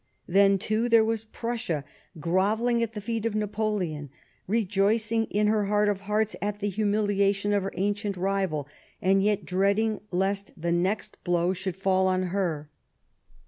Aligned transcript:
Then, 0.25 0.57
too, 0.57 0.89
there 0.89 1.05
was 1.05 1.25
Prussia, 1.25 1.83
grovelling 2.19 2.81
at 2.81 2.93
the 2.93 3.01
feet 3.01 3.27
of 3.27 3.35
Napoleon; 3.35 4.09
rejoicing 4.47 5.25
in 5.25 5.45
her 5.45 5.65
heart 5.65 5.87
of 5.89 5.99
hearts 5.99 6.35
at 6.41 6.59
the 6.59 6.69
humiliation 6.69 7.53
of 7.53 7.61
her 7.61 7.71
ancient 7.75 8.17
rival; 8.17 8.67
and 8.99 9.21
yet 9.21 9.45
dreading 9.45 10.01
lest 10.09 10.59
the 10.59 10.71
next 10.71 11.23
blow 11.23 11.53
should 11.53 11.75
fall 11.75 12.07
on 12.07 12.23
her. 12.23 12.67